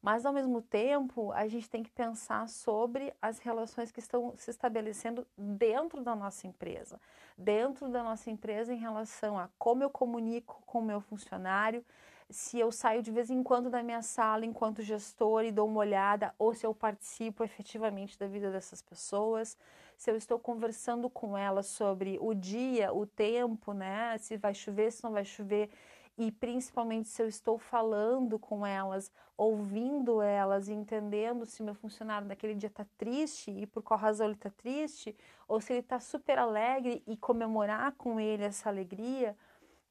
Mas, 0.00 0.24
ao 0.24 0.32
mesmo 0.32 0.62
tempo, 0.62 1.32
a 1.32 1.48
gente 1.48 1.68
tem 1.68 1.82
que 1.82 1.90
pensar 1.90 2.48
sobre 2.48 3.12
as 3.20 3.38
relações 3.38 3.90
que 3.90 3.98
estão 3.98 4.32
se 4.36 4.50
estabelecendo 4.50 5.26
dentro 5.36 6.00
da 6.00 6.14
nossa 6.14 6.46
empresa. 6.46 7.00
Dentro 7.36 7.88
da 7.88 8.02
nossa 8.02 8.30
empresa, 8.30 8.72
em 8.72 8.78
relação 8.78 9.38
a 9.38 9.48
como 9.58 9.82
eu 9.82 9.90
comunico 9.90 10.62
com 10.66 10.78
o 10.78 10.84
meu 10.84 11.00
funcionário, 11.00 11.84
se 12.30 12.58
eu 12.58 12.70
saio 12.70 13.02
de 13.02 13.10
vez 13.10 13.30
em 13.30 13.42
quando 13.42 13.70
da 13.70 13.82
minha 13.82 14.02
sala 14.02 14.44
enquanto 14.44 14.82
gestor 14.82 15.44
e 15.44 15.52
dou 15.52 15.66
uma 15.66 15.80
olhada, 15.80 16.34
ou 16.38 16.54
se 16.54 16.66
eu 16.66 16.74
participo 16.74 17.42
efetivamente 17.42 18.18
da 18.18 18.26
vida 18.26 18.50
dessas 18.50 18.82
pessoas, 18.82 19.56
se 19.96 20.10
eu 20.10 20.16
estou 20.16 20.38
conversando 20.38 21.08
com 21.10 21.36
elas 21.36 21.66
sobre 21.66 22.18
o 22.20 22.34
dia, 22.34 22.92
o 22.92 23.06
tempo, 23.06 23.72
né? 23.72 24.16
Se 24.18 24.36
vai 24.36 24.54
chover, 24.54 24.92
se 24.92 25.02
não 25.02 25.10
vai 25.10 25.24
chover 25.24 25.70
e 26.18 26.32
principalmente 26.32 27.08
se 27.08 27.22
eu 27.22 27.28
estou 27.28 27.56
falando 27.56 28.40
com 28.40 28.66
elas, 28.66 29.10
ouvindo 29.36 30.20
elas, 30.20 30.68
entendendo 30.68 31.46
se 31.46 31.62
meu 31.62 31.76
funcionário 31.76 32.26
daquele 32.26 32.56
dia 32.56 32.66
está 32.66 32.84
triste 32.98 33.52
e 33.52 33.64
por 33.66 33.84
qual 33.84 34.00
razão 34.00 34.26
ele 34.26 34.34
está 34.34 34.50
triste, 34.50 35.16
ou 35.46 35.60
se 35.60 35.72
ele 35.72 35.80
está 35.80 36.00
super 36.00 36.36
alegre 36.36 37.04
e 37.06 37.16
comemorar 37.16 37.92
com 37.92 38.18
ele 38.18 38.42
essa 38.42 38.68
alegria. 38.68 39.36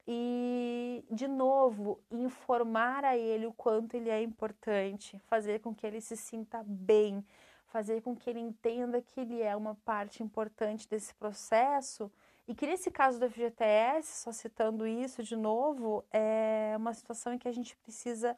E, 0.06 1.02
de 1.10 1.26
novo, 1.26 1.98
informar 2.10 3.06
a 3.06 3.16
ele 3.16 3.46
o 3.46 3.52
quanto 3.52 3.94
ele 3.94 4.10
é 4.10 4.22
importante, 4.22 5.18
fazer 5.26 5.60
com 5.60 5.74
que 5.74 5.86
ele 5.86 6.00
se 6.00 6.16
sinta 6.16 6.62
bem, 6.66 7.24
fazer 7.66 8.02
com 8.02 8.14
que 8.14 8.28
ele 8.28 8.40
entenda 8.40 9.00
que 9.00 9.18
ele 9.20 9.40
é 9.40 9.56
uma 9.56 9.74
parte 9.76 10.22
importante 10.22 10.86
desse 10.88 11.14
processo 11.14 12.12
e 12.48 12.54
que 12.54 12.66
nesse 12.66 12.90
caso 12.90 13.20
do 13.20 13.30
FGTS, 13.30 14.22
só 14.22 14.32
citando 14.32 14.86
isso 14.86 15.22
de 15.22 15.36
novo, 15.36 16.02
é 16.10 16.74
uma 16.78 16.94
situação 16.94 17.34
em 17.34 17.38
que 17.38 17.46
a 17.46 17.52
gente 17.52 17.76
precisa 17.76 18.34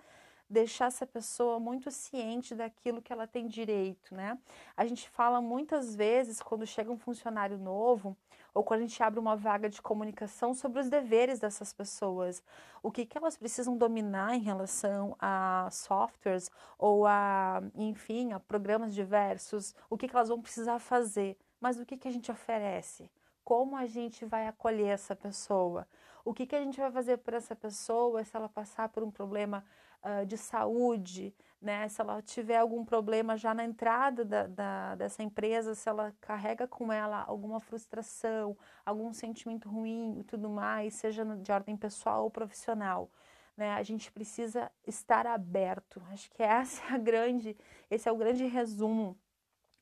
deixar 0.49 0.87
essa 0.87 1.07
pessoa 1.07 1.61
muito 1.61 1.93
ciente 1.93 2.57
daquilo 2.57 3.01
que 3.01 3.13
ela 3.13 3.29
tem 3.29 3.47
direito, 3.47 4.13
né? 4.13 4.37
A 4.77 4.85
gente 4.85 5.09
fala 5.09 5.41
muitas 5.41 5.95
vezes 5.95 6.43
quando 6.43 6.67
chega 6.67 6.91
um 6.91 6.99
funcionário 6.99 7.57
novo 7.57 8.17
ou 8.53 8.65
quando 8.65 8.81
a 8.81 8.83
gente 8.83 9.01
abre 9.01 9.21
uma 9.21 9.37
vaga 9.37 9.69
de 9.69 9.81
comunicação 9.81 10.53
sobre 10.55 10.81
os 10.81 10.89
deveres 10.91 11.39
dessas 11.39 11.73
pessoas, 11.73 12.43
o 12.83 12.91
que, 12.91 13.07
que 13.07 13.17
elas 13.17 13.37
precisam 13.37 13.77
dominar 13.77 14.35
em 14.35 14.41
relação 14.41 15.17
a 15.21 15.69
softwares 15.71 16.51
ou 16.77 17.07
a, 17.07 17.63
enfim, 17.77 18.33
a 18.33 18.41
programas 18.41 18.93
diversos, 18.93 19.73
o 19.89 19.97
que, 19.97 20.09
que 20.09 20.17
elas 20.17 20.31
vão 20.31 20.43
precisar 20.43 20.81
fazer, 20.81 21.39
mas 21.61 21.79
o 21.79 21.87
que, 21.87 21.97
que 21.97 22.09
a 22.09 22.13
gente 22.13 22.29
oferece? 22.29 23.09
Como 23.45 23.77
a 23.77 23.87
gente 23.87 24.25
vai 24.25 24.47
acolher 24.47 24.89
essa 24.89 25.17
pessoa, 25.17 25.87
o 26.25 26.35
que, 26.35 26.47
que 26.47 26.55
a 26.55 26.63
gente 26.63 26.79
vai 26.79 26.91
fazer 26.91 27.19
por 27.19 27.35
essa 27.35 27.57
pessoa 27.57 28.23
se 28.25 28.37
ela 28.37 28.49
passar 28.49 28.89
por 28.89 29.03
um 29.03 29.11
problema 29.11 29.65
uh, 30.03 30.27
de 30.27 30.37
saúde, 30.37 31.35
né? 31.61 31.89
Se 31.89 32.01
ela 32.01 32.23
tiver 32.23 32.57
algum 32.57 32.85
problema 32.85 33.37
já 33.37 33.53
na 33.53 33.65
entrada 33.65 34.25
da, 34.25 34.47
da, 34.47 34.95
dessa 34.95 35.23
empresa, 35.23 35.75
se 35.75 35.89
ela 35.89 36.15
carrega 36.21 36.67
com 36.67 36.93
ela 36.93 37.23
alguma 37.23 37.61
frustração, 37.61 38.57
algum 38.85 39.13
sentimento 39.13 39.69
ruim 39.69 40.19
e 40.21 40.25
tudo 40.25 40.49
mais, 40.49 40.95
seja 40.95 41.25
de 41.37 41.53
ordem 41.53 41.77
pessoal 41.77 42.25
ou 42.25 42.31
profissional. 42.31 43.11
Né? 43.57 43.73
A 43.73 43.83
gente 43.83 44.11
precisa 44.11 44.71
estar 44.87 45.27
aberto. 45.27 46.03
Acho 46.11 46.31
que 46.31 46.43
essa 46.43 46.83
é 46.85 46.95
a 46.95 46.99
grande, 46.99 47.57
esse 47.91 48.09
é 48.09 48.13
o 48.13 48.17
grande 48.17 48.47
resumo. 48.47 49.19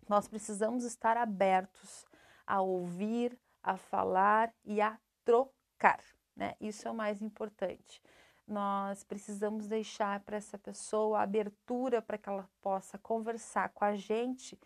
Nós 0.08 0.26
precisamos 0.26 0.84
estar 0.84 1.16
abertos 1.16 2.06
a 2.46 2.60
ouvir, 2.60 3.38
a 3.72 3.76
falar 3.76 4.52
e 4.64 4.80
a 4.80 4.98
trocar, 5.24 6.02
né? 6.34 6.54
Isso 6.60 6.88
é 6.88 6.90
o 6.90 6.94
mais 6.94 7.20
importante. 7.20 8.02
Nós 8.46 9.04
precisamos 9.04 9.68
deixar 9.68 10.20
para 10.20 10.38
essa 10.38 10.56
pessoa 10.56 11.18
a 11.18 11.22
abertura 11.22 12.00
para 12.00 12.16
que 12.16 12.28
ela 12.28 12.48
possa 12.62 12.96
conversar 12.96 13.68
com 13.70 13.84
a 13.84 13.94
gente 13.94 14.58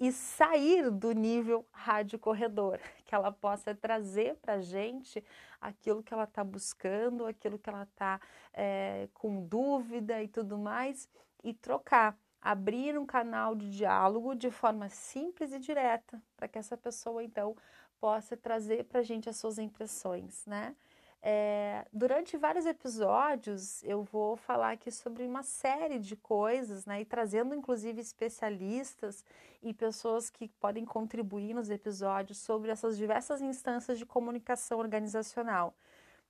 e 0.00 0.10
sair 0.10 0.90
do 0.90 1.12
nível 1.12 1.66
rádio 1.70 2.18
corredor, 2.18 2.80
que 3.06 3.14
ela 3.14 3.30
possa 3.30 3.74
trazer 3.74 4.36
para 4.36 4.54
a 4.54 4.60
gente 4.60 5.24
aquilo 5.60 6.02
que 6.02 6.12
ela 6.12 6.24
está 6.24 6.42
buscando, 6.42 7.26
aquilo 7.26 7.58
que 7.58 7.68
ela 7.68 7.84
está 7.84 8.20
é, 8.52 9.04
eh, 9.04 9.08
com 9.14 9.44
dúvida 9.46 10.20
e 10.22 10.28
tudo 10.28 10.58
mais, 10.58 11.08
e 11.42 11.52
trocar, 11.52 12.16
abrir 12.40 12.98
um 12.98 13.06
canal 13.06 13.54
de 13.54 13.70
diálogo 13.70 14.34
de 14.34 14.50
forma 14.50 14.88
simples 14.88 15.52
e 15.52 15.58
direta, 15.58 16.20
para 16.36 16.48
que 16.48 16.58
essa 16.58 16.76
pessoa 16.76 17.22
então 17.22 17.56
possa 18.00 18.36
trazer 18.36 18.84
para 18.84 19.00
a 19.00 19.02
gente 19.02 19.28
as 19.28 19.36
suas 19.36 19.58
impressões, 19.58 20.44
né? 20.46 20.74
É, 21.20 21.84
durante 21.92 22.36
vários 22.36 22.64
episódios 22.64 23.82
eu 23.82 24.04
vou 24.04 24.36
falar 24.36 24.70
aqui 24.70 24.88
sobre 24.88 25.24
uma 25.24 25.42
série 25.42 25.98
de 25.98 26.14
coisas, 26.14 26.86
né? 26.86 27.00
E 27.00 27.04
trazendo 27.04 27.54
inclusive 27.54 28.00
especialistas 28.00 29.24
e 29.60 29.74
pessoas 29.74 30.30
que 30.30 30.48
podem 30.60 30.84
contribuir 30.84 31.54
nos 31.54 31.70
episódios 31.70 32.38
sobre 32.38 32.70
essas 32.70 32.96
diversas 32.96 33.40
instâncias 33.42 33.98
de 33.98 34.06
comunicação 34.06 34.78
organizacional. 34.78 35.74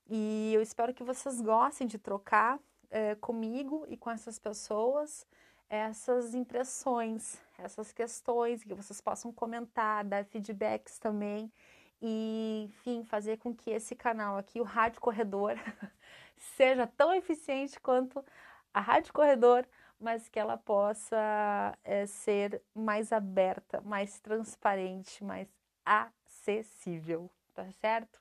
E 0.08 0.52
eu 0.54 0.62
espero 0.62 0.94
que 0.94 1.04
vocês 1.04 1.40
gostem 1.40 1.86
de 1.86 1.98
trocar 1.98 2.58
é, 2.90 3.14
comigo 3.16 3.84
e 3.88 3.96
com 3.96 4.10
essas 4.10 4.38
pessoas 4.38 5.26
essas 5.68 6.34
impressões, 6.34 7.38
essas 7.58 7.92
questões, 7.92 8.64
que 8.64 8.74
vocês 8.74 9.00
possam 9.00 9.32
comentar, 9.32 10.04
dar 10.04 10.24
feedbacks 10.24 10.98
também 10.98 11.52
e, 12.00 12.64
enfim, 12.68 13.04
fazer 13.04 13.38
com 13.38 13.54
que 13.54 13.70
esse 13.70 13.94
canal 13.94 14.38
aqui, 14.38 14.60
o 14.60 14.64
Rádio 14.64 15.00
Corredor, 15.00 15.54
seja 16.56 16.86
tão 16.86 17.14
eficiente 17.14 17.78
quanto 17.80 18.24
a 18.72 18.80
Rádio 18.80 19.12
Corredor, 19.12 19.66
mas 20.00 20.28
que 20.28 20.38
ela 20.38 20.56
possa 20.56 21.76
é, 21.82 22.06
ser 22.06 22.62
mais 22.74 23.12
aberta, 23.12 23.80
mais 23.80 24.20
transparente, 24.20 25.24
mais 25.24 25.48
acessível, 25.84 27.30
tá 27.52 27.68
certo? 27.80 28.20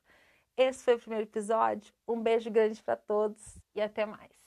Esse 0.56 0.82
foi 0.82 0.94
o 0.96 0.98
primeiro 0.98 1.24
episódio. 1.24 1.94
Um 2.06 2.20
beijo 2.20 2.50
grande 2.50 2.82
para 2.82 2.96
todos 2.96 3.58
e 3.76 3.80
até 3.80 4.04
mais. 4.04 4.37